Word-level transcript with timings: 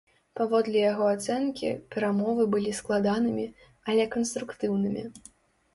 Паводле 0.37 0.79
яго 0.91 1.05
ацэнкі, 1.15 1.69
перамовы 1.97 2.49
былі 2.57 2.71
складанымі, 2.81 3.47
але 3.93 4.13
канструктыўнымі. 4.19 5.03